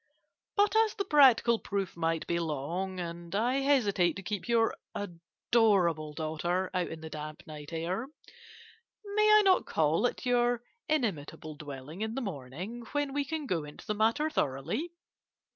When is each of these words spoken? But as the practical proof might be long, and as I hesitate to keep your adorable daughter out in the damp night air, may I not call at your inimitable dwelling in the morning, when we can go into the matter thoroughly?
But 0.55 0.75
as 0.75 0.95
the 0.95 1.05
practical 1.05 1.59
proof 1.59 1.95
might 1.95 2.25
be 2.25 2.39
long, 2.39 2.99
and 2.99 3.35
as 3.35 3.39
I 3.39 3.57
hesitate 3.57 4.15
to 4.15 4.23
keep 4.23 4.47
your 4.49 4.75
adorable 4.95 6.13
daughter 6.15 6.71
out 6.73 6.87
in 6.87 7.01
the 7.01 7.09
damp 7.11 7.45
night 7.45 7.71
air, 7.71 8.07
may 9.05 9.31
I 9.31 9.43
not 9.43 9.67
call 9.67 10.07
at 10.07 10.25
your 10.25 10.63
inimitable 10.89 11.53
dwelling 11.53 12.01
in 12.01 12.15
the 12.15 12.21
morning, 12.21 12.83
when 12.93 13.13
we 13.13 13.23
can 13.23 13.45
go 13.45 13.63
into 13.63 13.85
the 13.85 13.93
matter 13.93 14.27
thoroughly? 14.31 14.91